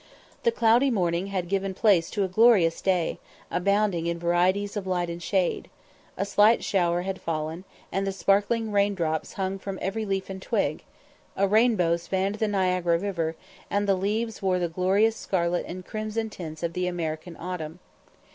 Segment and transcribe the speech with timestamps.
[0.41, 3.19] The cloudy morning had given place to a glorious day,
[3.51, 5.69] abounding in varieties of light and shade;
[6.17, 10.41] a slight shower had fallen, and the sparkling rain drops hung from every leaf and
[10.41, 10.83] twig;
[11.37, 13.35] a rainbow spanned the Niagara river,
[13.69, 17.77] and the leaves wore the glorious scarlet and crimson tints of the American autumn.